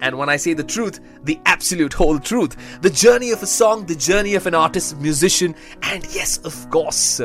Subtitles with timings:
[0.00, 2.56] And when I say the truth, the absolute whole truth.
[2.80, 7.20] The journey of a song, the journey of an artist, musician, and yes, of course,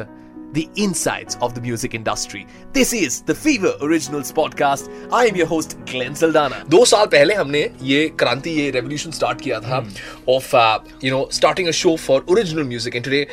[0.58, 2.46] the insides of the music industry.
[2.74, 4.90] This is the Fever Originals podcast.
[5.12, 6.64] I am your host Glenn Saldana.
[6.70, 7.64] दो साल पहले हमने
[7.94, 9.84] ये क्रांति ये revolution start किया था
[10.36, 10.54] of
[11.04, 13.26] you know starting a show for original music and today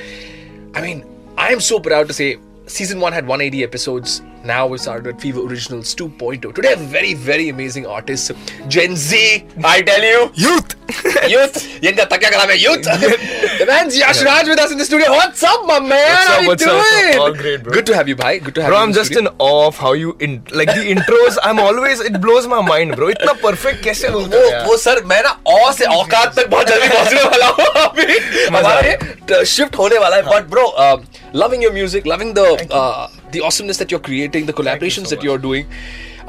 [0.74, 1.04] I mean,
[1.36, 2.26] I am so proud to say
[2.66, 4.22] season 1 had 180 episodes.
[4.44, 6.52] Now we started at Fever Originals 2.0.
[6.54, 8.32] Today, a very, very amazing artist.
[8.66, 10.30] Gen Z, I tell you.
[10.34, 10.74] Youth!
[11.30, 11.58] youth!
[11.80, 12.82] Yenga takya kala mein youth!
[12.82, 15.10] the man's Yash Raj with us in the studio.
[15.12, 15.90] What's up, my man?
[15.90, 16.84] What's How up, you what's up?
[16.90, 17.18] doing?
[17.20, 17.72] All great, bro.
[17.72, 18.40] Good to have you, bhai.
[18.40, 18.82] Good to have Bro, you.
[18.82, 19.30] I'm in the just studio.
[19.30, 21.38] in awe of how you in like the intros.
[21.44, 23.10] I'm always it blows my mind, bro.
[23.14, 24.66] इतना perfect कैसे बोलते वो हो यार?
[24.66, 28.80] वो sir मैं ना औ से औकात तक बहुत जल्दी पहुंचने वाला हूँ अभी हमारा
[28.88, 28.96] ये
[29.31, 30.97] Uh, shift होने वाला है but bro uh,
[31.43, 35.15] loving your music loving the uh, the awesomeness that you're creating the collaborations you so
[35.15, 35.65] that you're doing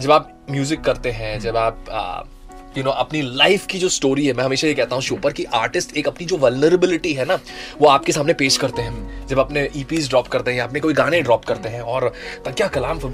[0.00, 2.32] जब आप music करते हैं जब आप uh,
[2.78, 5.44] यू नो अपनी लाइफ की जो स्टोरी है मैं हमेशा ये कहता हूँ शोपर की
[5.44, 7.38] आर्टिस्ट एक अपनी जो वलनरेबिलिटी है ना
[7.78, 10.94] वो आपके सामने पेश करते हैं। जब अपने ई ड्रॉप करते हैं या अपने कोई
[10.94, 12.14] गाने ड्रॉप करते हैं और
[12.48, 13.10] क्या कलाम for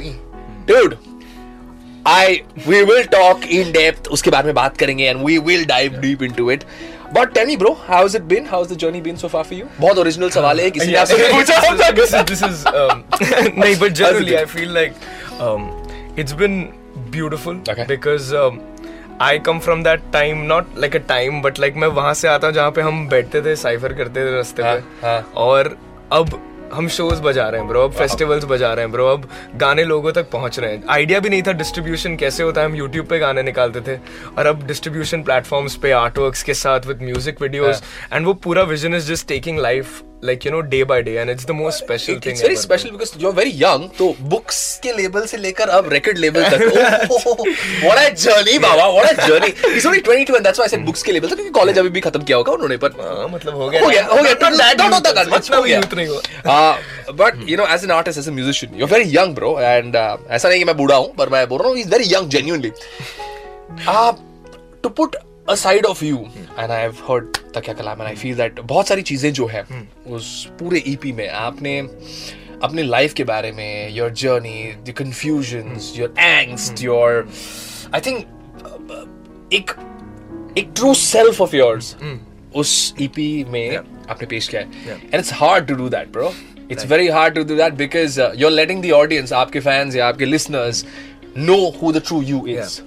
[0.69, 0.97] dude
[2.06, 5.92] I we will talk in depth उसके बारे में बात करेंगे and we will dive
[5.92, 6.64] deep into it
[7.08, 7.14] it.
[7.18, 8.44] But tell me bro, how has it been?
[8.44, 9.68] How's the journey been so far for you?
[9.80, 11.58] बहुत original सवाल है किसी ने आपसे पूछा
[12.06, 13.04] is this is um,
[13.58, 14.38] नहीं, but generally been?
[14.38, 14.94] I feel like
[15.40, 15.68] um,
[16.16, 16.58] it's been
[17.10, 17.84] beautiful Okay.
[17.88, 18.60] because um,
[19.20, 22.46] I come from that time not like a time but like मैं वहाँ से आता
[22.46, 25.20] हूँ जहाँ पे हम बैठते थे साइफर करते थे रास्ते हाँ, पे हाँ.
[25.46, 25.76] और
[26.12, 26.40] अब
[26.72, 30.12] हम शोज़ बजा रहे हैं ब्रो अब फेस्टिवल्स बजा रहे हैं ब्रो अब गाने लोगों
[30.12, 30.82] तक पहुँच रहे हैं.
[30.91, 32.66] आइडिया भी नहीं था डिस्ट्रीब्यूशन कैसे होता है.
[32.66, 33.98] हम यूट्यूब पे गाने निकालते थे
[34.38, 37.82] और अब डिस्ट्रीब्यूशन प्लेटफॉर्म्स पे आर्टवर्क्स के साथ विद म्यूज़िक वीडियोस
[38.12, 41.30] एंड वो पूरा vision is just taking life like you know day by day and
[41.30, 42.62] it's the most special It- thing It's very ever.
[42.62, 43.82] special because you're very young.
[43.98, 46.64] तो books के level से लेकर अब record level तक
[47.10, 47.46] oh, oh, oh,
[47.84, 50.84] what a journey बाबा what a journey he's only 22 and that's why I said
[50.86, 53.54] books के level तक क्योंकि कॉलेज अभी भी खत्म किया होगा उन्होंने पर हाँ, मतलब
[53.62, 55.80] हो गया हो गया हो गया Not that don't know youth, that much हो गया
[56.56, 59.96] Uh, but you know as an artist as a musician you're very young bro and
[60.02, 62.28] uh, ऐसा नहीं कि मैं बूढ़ा हूँ पर मैं बोल रहा हूँ he's very young
[62.36, 62.72] genuinely
[63.94, 64.12] uh,
[64.86, 65.16] to put
[65.48, 66.19] aside of you.
[66.56, 69.62] And I've heard तकिया कलाम and I feel that बहुत सारी चीज़ें जो है
[70.16, 71.78] उस पूरे EP में आपने
[72.64, 77.10] अपने लाइफ के बारे में your journey the confusions your angst your
[77.92, 78.26] I think
[78.64, 79.04] uh,
[79.53, 79.70] एक
[80.59, 81.94] एक ट्रू सेल्फ ऑफ़ योर्स
[82.56, 84.69] उस ईपी में आपने पेश किया है.
[84.94, 86.32] And it's hard to do that bro
[86.70, 90.09] it's very hard to do that because you are letting the audience आपके fans या
[90.09, 90.84] आपके listeners
[91.38, 92.80] know who the true you is.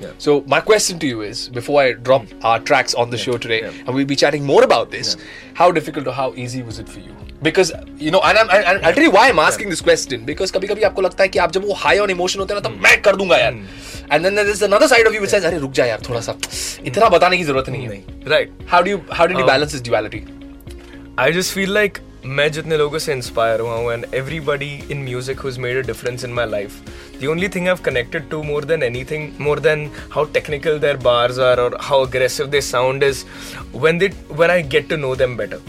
[0.00, 0.12] Yeah.
[0.18, 3.60] So my question to you is, before I drop our tracks on the show today,
[3.62, 3.84] yeah.
[3.86, 5.16] and we'll be chatting more about this,
[5.54, 7.14] how difficult or how easy was it for you?
[7.42, 10.24] Because you know, and I'm, and, and I'll tell you why I'm asking this question.
[10.24, 12.60] Because कभी कभी आपको लगता है कि आप जब वो high on emotion होते हैं
[12.62, 13.64] ना, तो मैं कर दूंगा यार.
[14.10, 16.38] And then there's another side of you which says, अरे रुक जा यार थोड़ा सा,
[16.86, 17.88] इतना बताने की जरूरत नहीं है.
[17.88, 20.22] नहीं right How do you how did you Um, balance this duality?
[21.18, 25.40] I just feel like मैं जितने लोगों से इंस्पायर हुआ हूँ and everybody in music
[25.40, 26.80] who's made a difference in my life
[27.22, 31.38] the only thing I connected to more than anything more than how technical their bars
[31.50, 33.24] are or how aggressive they sound is
[33.84, 34.10] when they
[34.40, 35.60] when I get to know them better.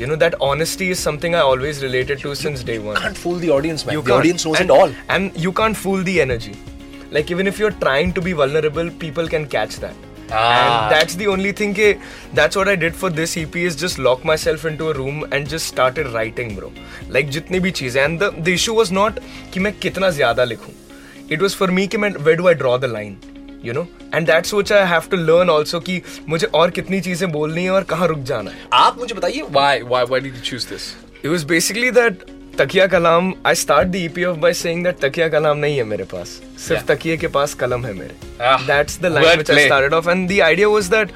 [0.00, 2.98] You know that honesty is something I always related to since day one.
[3.04, 3.96] Can't fool the audience, man.
[3.96, 4.18] You the can't.
[4.18, 4.92] audience knows and, it all.
[5.14, 6.52] and you can't fool the energy.
[7.16, 10.06] Like even if you're trying to be vulnerable, people can catch that.
[10.35, 10.43] Ah.
[10.59, 11.73] And that's the only thing.
[11.79, 11.99] Ke,
[12.33, 15.47] that's what I did for this EP is just lock myself into a room and
[15.47, 16.71] just started writing, bro.
[17.09, 17.99] Like जितनी भी चीज़ें.
[18.05, 19.19] And the the issue was not
[19.53, 20.73] कि मैं कितना ज़्यादा लिखूं.
[21.29, 23.15] It was for me कि मैं where do I draw the line?
[23.67, 23.87] You know?
[24.11, 27.71] And that's which I have to learn also कि मुझे और कितनी चीज़ें बोलनी है
[27.71, 28.67] और कहाँ रुक जाना है.
[28.73, 30.93] आप मुझे बताइए why why why did you choose this?
[31.23, 32.25] It was basically that
[32.57, 36.03] तकिया कलाम I start the EP off by saying that तकिया कलाम नहीं है मेरे
[36.13, 36.27] पास
[36.67, 36.87] सिर्फ़ Yeah.
[36.91, 38.15] तकिए के पास कलम है मेरे
[38.49, 41.09] Ah, that's the line which I started off and the idea was that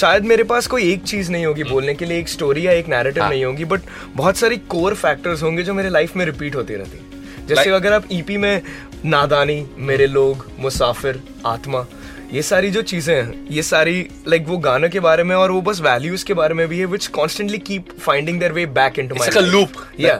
[0.00, 2.88] शायद मेरे पास कोई एक चीज़ नहीं होगी बोलने के लिए एक स्टोरी या एक
[2.88, 3.30] नैरेटिव हाँ.
[3.30, 3.80] नहीं होगी बट
[4.16, 7.74] बहुत सारी कोर फैक्टर्स होंगे जो मेरे लाइफ में रिपीट होती रहती हैं। जैसे Like-
[7.74, 8.62] अगर आप ईपी में
[9.04, 11.86] नादानी मेरे लोग मुसाफिर आत्मा
[12.32, 13.94] ये सारी जो चीज़ें हैं ये सारी
[14.28, 16.84] लाइक वो गाने के बारे में और वो बस वैल्यूज़ के बारे में भी है
[16.86, 19.14] which constantly keep finding their way back into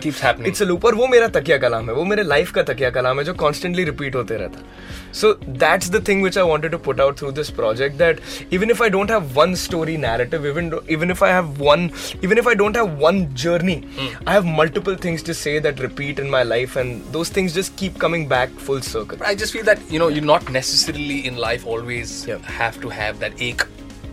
[0.00, 0.48] keeps happening.
[0.48, 3.18] It's a loop और वो मेरा तकिया कलाम है वो मेरे लाइफ का तकिया कलाम
[3.18, 4.64] है जो कॉन्स्टेंटली रिपीट होते रहता
[5.12, 5.32] so
[5.62, 8.20] that's the thing which I wanted to put out through this project that
[8.52, 11.88] even if I don't have one story narrative even even if I have one
[12.24, 13.80] even if I don't have one journey
[14.28, 17.78] I have multiple things to say that repeat in my life and those things just
[17.78, 21.36] keep coming back full circle I just feel that you know you not necessarily in
[21.42, 21.66] life
[22.02, 22.38] always Yeah.
[22.58, 23.62] have to have that एक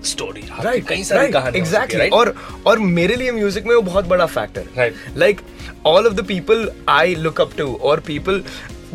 [0.05, 0.43] story.
[0.49, 2.13] आपकी right कई सारी कहानी exactly right?
[2.13, 2.33] और
[2.67, 5.17] और मेरे लिए music में वो बहुत बड़ा फैक्टर है Right.
[5.17, 5.41] Like
[5.85, 8.43] all of the people I look up to और people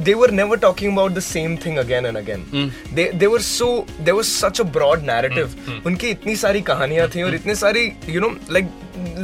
[0.06, 2.68] they were never talking about the same thing again and again Hmm.
[2.98, 3.66] they they were so
[4.08, 5.76] there was such a broad narrative Hmm.
[5.90, 8.72] उनकी इतनी सारी कहानियाँ थी और इतने सारी you know like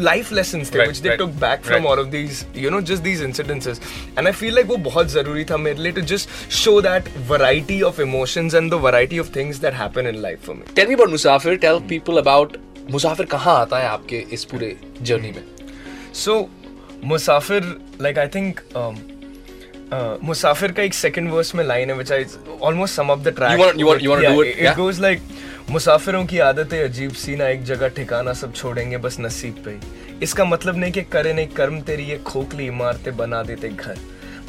[0.09, 1.89] life lessons थे Right, which they right, took back from right.
[1.93, 3.81] all of these you know just these incidences
[4.17, 7.81] and I feel like वो बहुत ज़रूरी था मेरे लिए to just show that variety
[7.91, 10.99] of emotions and the variety of things that happen in life for me Tell me
[11.01, 11.57] about Musafir.
[11.67, 12.57] Tell people about
[12.91, 14.77] मुसाफिर कहाँ आता है आपके इस पूरे
[15.11, 15.43] जर्नी में
[16.21, 16.39] So,
[17.11, 17.63] Musafir,
[18.07, 18.63] like I think,
[19.93, 22.25] uh, का एक second verse में line है
[22.61, 23.59] almost sum up the track.
[23.59, 24.57] You want- you want- you want to yeah, do it?
[24.57, 24.79] It Yeah.
[24.79, 25.21] goes like
[25.71, 29.79] मुसाफिरों की आदतें अजीब सी ना एक जगह ठिकाना सब छोड़ेंगे बस नसीब पे
[30.23, 33.99] इसका मतलब नहीं कि करे नहीं कर्म तेरी ये खोखली इमारतें बना देते घर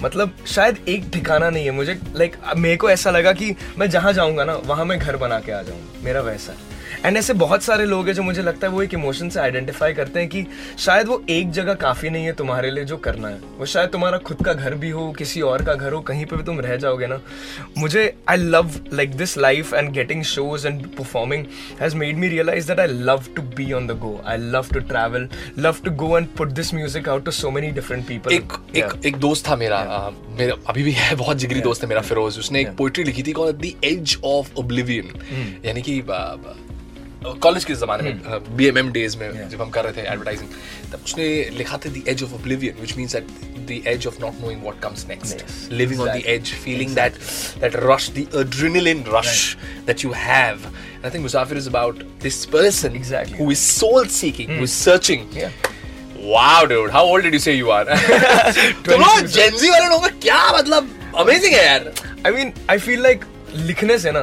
[0.04, 4.14] मतलब शायद एक ठिकाना नहीं है मुझे लाइक मेरे को ऐसा लगा कि मैं जहाँ
[4.14, 7.64] जाऊँगा ना वहाँ मैं घर बना के आ जाऊँगा मेरा वैसा है एंड ऐसे बहुत
[7.64, 10.46] सारे लोग हैं जो मुझे लगता है वो एक इमोशन से आइडेंटिफाई करते हैं कि
[10.80, 14.18] शायद वो एक जगह काफ़ी नहीं है तुम्हारे लिए जो करना है। वो शायद तुम्हारा
[14.18, 16.76] खुद का घर भी हो किसी और का घर हो कहीं पर भी तुम रह
[16.76, 17.20] जाओगे ना।
[17.78, 21.46] मुझे I love like this life and getting shows and performing
[21.82, 24.80] has made me realise that I love to be on the go I love to
[24.80, 25.28] travel
[25.60, 29.06] love to go and put this music out to so many different people एक एक
[29.06, 30.10] एक दोस्त था मेरा आ,
[30.40, 33.32] मेरा अभी भी है बहुत जिगरी दोस्त है मेरा फिरोज। उसने एक पोइट्री लिखी थी
[33.32, 36.02] called the edge of oblivion यानी कि
[37.24, 40.50] कॉलेज के जमाने में बी एम एम डेज़ में जब हम कर रहे थे एडवर्टाइजिंग
[40.92, 41.26] तब उसने
[41.58, 43.28] लिखा था the edge of oblivion which means that
[43.68, 45.44] the edge of not knowing what comes next.
[45.72, 46.22] Living on the.
[46.36, 47.20] Edge feeling that
[47.62, 49.42] that rush the adrenaline rush
[49.90, 50.66] that you have
[50.96, 53.38] and i think musafir is about this person Exactly.
[53.42, 55.62] who is soul seeking who is searching Yeah.
[56.32, 56.92] Wow, dude.
[56.94, 57.86] How old did you say you are?
[58.88, 60.90] तुम लोग Gen वाले लोगों का क्या मतलब
[61.20, 61.92] amazing है यार
[62.28, 63.26] I mean I feel like
[63.56, 64.22] लिखने से ना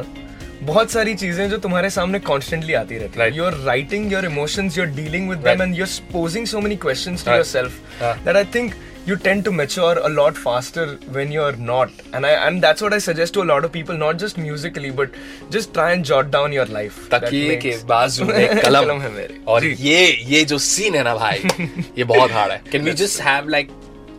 [0.63, 3.37] बहुत सारी चीज़ें जो तुम्हारे सामने कॉन्स्टेंटली आती रहती है। Right.
[3.37, 6.59] You are writing your emotions you are dealing with them and you are posing so
[6.61, 7.31] many questions to.
[7.31, 8.25] Yourself Yeah.
[8.25, 8.73] That I think
[9.07, 10.83] you tend to mature a lot faster
[11.13, 12.01] when you're not.
[12.17, 14.91] And i and that's what i suggest to a lot of people not just musically
[14.99, 15.15] but
[15.55, 16.99] just try and jot down your life.
[17.13, 20.03] तकिए के बाजू में कलम कलम है मेरे। और ये
[20.33, 21.39] ये जो सीन है ना भाई
[21.97, 23.71] ये बहुत हार्ड है। Can we just have like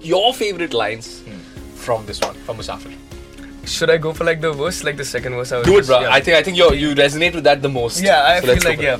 [0.06, 1.12] your favourite lines
[1.84, 2.98] from this one from Musafir
[3.64, 6.00] should i go for like the verse like the second verse I Do it, bro.
[6.00, 6.10] yeah.
[6.12, 8.02] I think I think you you resonate with that the most.
[8.02, 8.96] Yeah, I So feel like yeah,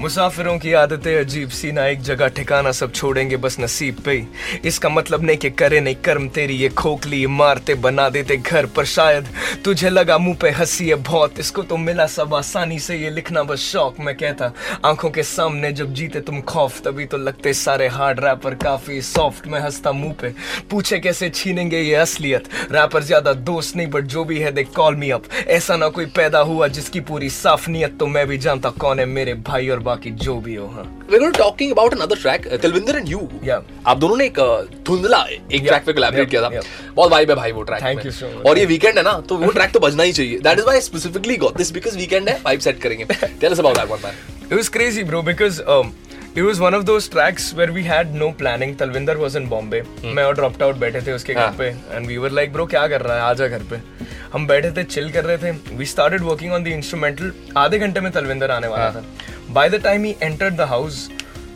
[0.00, 4.26] मुसाफिरों की आदतें अजीब सी, ना एक जगह ठिकाना सब छोड़ेंगे, बस नसीब पे
[4.64, 8.84] इसका मतलब नहीं कि करे नहीं कर्म, तेरी ये खोखली इमारतें बना देते घर पर
[8.84, 9.28] शायद।
[9.64, 13.42] तुझे लगा मुँह पे हँसी है बहुत, इसको तो मिला सब आसानी से, ये लिखना
[13.42, 14.52] बस शौक, मैं कहता,
[14.84, 19.46] आँखों के सामने जब जीते तुम खौफ, तभी तो लगते सारे हार्ड रैपर काफ़ी सॉफ्ट
[19.46, 20.32] में हंसता मुँह पे।
[20.70, 22.48] पूछे कैसे छीनेंगे ये असलियत?
[22.72, 26.06] रैपर ज़्यादा दोस्त नहीं बट जो भी है दे कॉल मी अप ऐसा ना कोई
[26.16, 29.82] पैदा हुआ जिसकी पूरी साफ़ नियत तो मैं भी जानता कौन है मेरे भाई और
[29.84, 33.10] बाकी जो भी हो हाँ We're going to talking about another track, uh, Talvinder and
[33.12, 33.22] you.
[33.48, 33.62] Yeah.
[33.86, 35.66] आप दोनों ने एक uh, धुंधला एक.
[35.66, 36.30] ट्रैक पे कोलैबोरेट.
[36.30, 36.66] किया था Yeah.
[36.94, 38.46] बहुत वाइब है भाई वो ट्रैक Thank में you so much.
[38.46, 40.80] और ये वीकेंड है ना तो वो ट्रैक तो बजना ही चाहिए that is why
[40.80, 44.22] specifically got this because weekend है वाइब सेट करेंगे tell us about that one man
[44.52, 45.90] It was crazy, bro, because um,
[46.34, 48.74] it was one of those tracks where we had no planning.
[48.82, 49.80] Talvinder was in Bombay.
[50.02, 50.12] Hmm.
[50.16, 51.46] मैं और dropped out बैठे थे उसके हाँ.
[51.50, 53.22] घर पे and we were like, bro, क्या कर रहा है?
[53.22, 53.80] आजा घर पे.
[54.32, 55.52] हम बैठे थे, chill कर रहे थे.
[55.78, 57.32] We started working on the instrumental.
[57.56, 58.92] आधे घंटे में तलविंदर आने वाला हाँ.
[58.94, 59.33] था.
[59.54, 60.96] By the time he entered the house,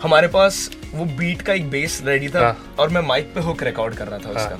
[0.03, 0.59] हमारे पास
[0.95, 2.75] वो बीट का एक बेस रेडी था हाँ.
[2.79, 4.59] और मैं माइक पे हुक रिकॉर्ड कर रहा था उसका।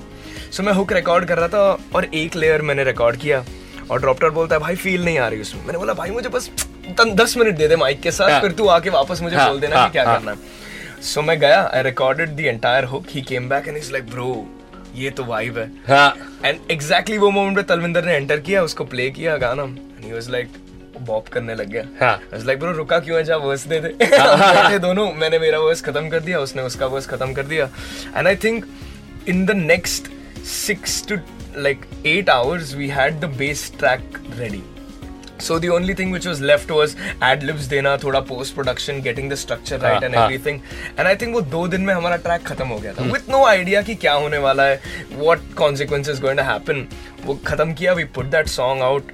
[0.53, 3.45] सो मैं हुक रिकॉर्ड कर रहा था और एक लेयर मैंने रिकॉर्ड किया
[3.91, 6.51] और ड्रॉपटर बोलता है भाई फील नहीं आ रही उसमें। मैंने बोला भाई मुझे बस
[7.01, 8.41] दस मिनट दे दे माइक के साथ हाँ.
[8.41, 10.19] फिर तू आके वापस मुझे हाँ, बोल देना हाँ, कि क्या हाँ.
[10.19, 13.93] करना है। सो मैं गया I recorded the entire hook he came back and is
[13.93, 14.47] like bro
[14.97, 16.15] ये तो वाइब है। हाँ।
[16.45, 20.13] एंड एग्जैक्टली वो मोमेंट पे तलविंदर ने एंटर किया उसको प्ले किया गाना। And he
[20.13, 20.49] was like
[21.07, 22.21] bop करने लग गया हाँ.
[22.35, 26.21] लाइक ब्रो रुका क्यों है जा वर्स दे बैठे दोनों मैंने मेरा वर्स खत्म कर
[26.21, 27.71] दिया उसने उसका वर्स खत्म कर दिया
[28.17, 28.65] and I think
[29.29, 30.11] in the next
[30.47, 31.17] six to
[31.57, 34.01] like eight hours we had the bass track
[34.39, 34.63] ready
[35.39, 39.29] so the only thing which was left was ad libs देना थोड़ा post production getting
[39.29, 40.27] the structure right हाँ, and हाँ.
[40.27, 40.61] everything
[40.99, 43.45] and I think वो दो दिन में हमारा track खत्म हो गया था with no
[43.47, 44.81] idea कि क्या होने वाला है
[45.21, 46.85] what consequences going to happen
[47.27, 49.13] वो खत्म किया we put that song out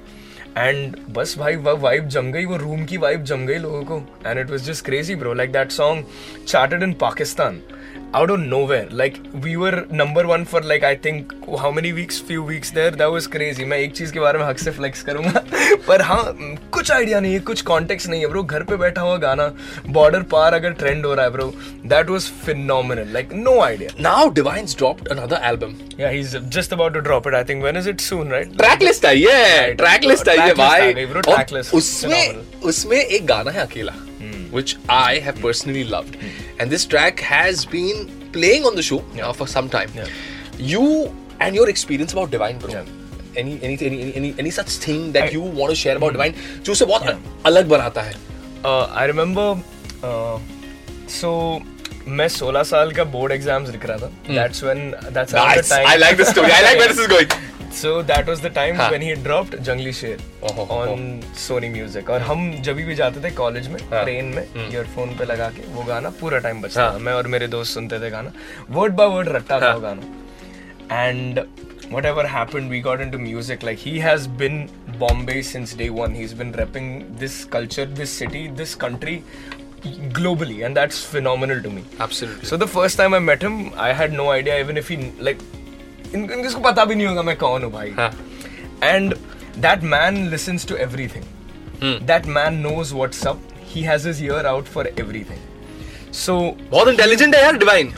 [0.57, 3.97] and बस भाई वह वाइब जम गई, वो रूम की वाइब जम गई लोगों को।
[4.27, 6.05] And it was just crazy bro like that song
[6.47, 7.61] charted in Pakistan
[8.17, 11.33] out of nowhere like we were number one for like I think
[11.63, 14.45] how many weeks few weeks there that was crazy मैं एक चीज़ के बारे में
[14.45, 15.43] हक से flex करूँगा
[15.87, 16.23] पर हाँ
[16.73, 19.47] कुछ आइडिया नहीं है कुछ कॉन्टेक्स्ट नहीं है ब्रो घर पे बैठा हुआ गाना
[19.97, 21.51] बॉर्डर पार अगर ट्रेंड हो रहा है bro
[21.85, 25.75] that was phenomenal like no idea Now Divine's dropped another album.
[25.99, 28.57] या he is just about to drop it I think when is it soon right
[28.57, 31.73] track list I है track list आई है भाई bro, track list.
[31.75, 32.35] उसमें.
[32.63, 33.93] उसमें एक गाना है अकेला
[34.55, 36.13] which I have personally loved
[36.58, 38.06] and this track has been
[38.38, 40.10] playing on the show now for some time Yeah.
[40.74, 40.86] you
[41.46, 42.90] and your experience about Divine bro Yeah.
[43.42, 46.16] any, any, any, any, any, any such thing that I- you want to share about
[46.18, 47.18] Divine जो उसे बहुत Yeah.
[47.52, 48.14] अलग बनाता है
[48.64, 49.48] uh, I remember
[50.04, 50.38] uh,
[51.20, 51.34] so
[52.18, 55.72] मैं 16 साल का board exams लिख रहा था that's when that's Nice.
[55.92, 56.52] I like the story.
[56.58, 57.10] I like where this is
[57.75, 57.83] going.
[57.83, 58.91] So that was the time हाँ.
[58.91, 63.67] when he dropped जंगली शेर on Sony Music और हम जब भी जाते थे कॉलेज
[63.67, 64.03] में हाँ.
[64.03, 66.93] ट्रेन में ईयरफोन पे लगा के वो गाना पूरा टाइम बजता हाँ.
[66.93, 68.33] था मैं और मेरे दोस्त सुनते थे गाना
[68.69, 69.73] वर्ड बाय वर्ड रट्टा था हाँ.
[69.73, 71.39] वो गाना and
[71.91, 76.33] whatever happened we got into music like he has been bombay since day one he's
[76.33, 79.23] been repping this culture this city this country
[80.11, 82.45] globally and that's phenomenal to me Absolutely.
[82.45, 85.39] so the first time I met him, I had no idea even if he like
[86.15, 88.11] इन इनको पता भी नहीं होगा मैं कौन हूँ भाई हाँ.
[89.65, 91.25] that man listens to everything
[92.11, 95.43] that man knows what's up he has his ear out for everything
[96.23, 96.35] so
[96.71, 97.93] बहुत इंटेलिजेंट है यार Divine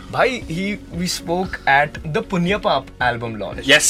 [0.51, 0.67] he
[1.01, 3.89] we spoke at the Punya Pap album launch Yes.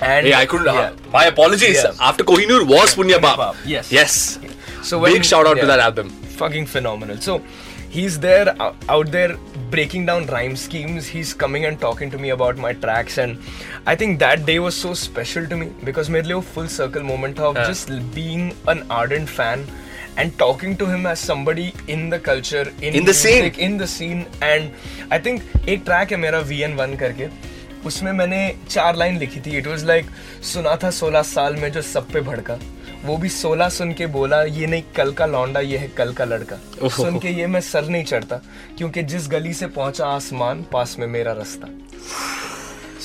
[0.00, 0.74] and Hey, I couldn't.
[0.74, 0.86] yeah.
[0.86, 1.76] Uh, my apologies.
[1.82, 2.06] Yeah.
[2.08, 3.18] After Kohinoor was Punya.
[3.26, 3.92] Pap, yes.
[3.96, 4.16] Yes.
[4.88, 6.10] So Big shout out yeah, to that album.
[6.40, 7.20] Fucking phenomenal.
[7.26, 7.36] So
[7.94, 9.36] he's there ou- out there
[9.70, 11.06] breaking down rhyme schemes.
[11.14, 13.38] He's coming and talking to me about my tracks, and
[13.86, 17.08] I think that day was so special to me because मेरे लिए वो full circle
[17.12, 17.66] moment था of हाँ.
[17.72, 19.64] just being an ardent fan
[20.22, 23.64] and talking to him as somebody in the culture, in, In the music, scene.
[23.68, 24.20] in the scene.
[24.50, 24.70] And
[25.16, 27.28] I think एक track है मेरा VN1 करके
[27.88, 28.38] उसमें मैंने
[28.70, 30.06] चार line लिखी थी इट वाज लाइक
[30.52, 32.58] सुना था 16 साल में जो सब पे भड़का
[33.04, 36.24] वो भी 16 सुन के बोला ये नहीं कल का लौंडा ये है कल का
[36.24, 36.56] लड़का।
[36.88, 38.40] सुन के ये मैं सर नहीं चढ़ता
[38.78, 41.68] क्योंकि जिस गली से पहुँचा आसमान पास में मेरा रास्ता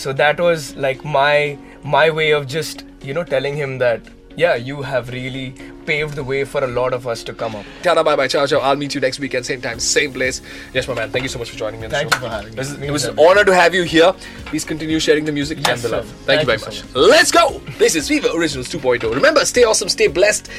[0.03, 4.55] so that was like my my way of just you know telling him that yeah
[4.69, 5.46] you have really
[5.89, 8.27] paved the way for a lot of us to come up Tana, bye bye.
[8.34, 8.60] Ciao, ciao.
[8.60, 10.41] I'll meet you next weekend, same time, same place.
[10.74, 11.10] Yes, my man.
[11.13, 12.19] Thank you so much for joining me on the Thank show.
[12.19, 12.58] you for having me.
[12.58, 14.12] It was, It it was an honor to have you here.
[14.51, 15.96] Please continue sharing the music Yes, and the sir.
[15.98, 16.08] love.
[16.29, 16.81] Thank, you very you much.
[16.84, 17.46] so Let's go.
[17.84, 19.15] This is Fever Originals 2.0.
[19.15, 20.50] Remember, stay awesome, stay blessed,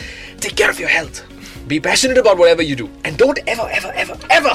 [0.40, 1.22] take care of your health,
[1.68, 4.54] be passionate about whatever you do, and don't ever, ever, ever, ever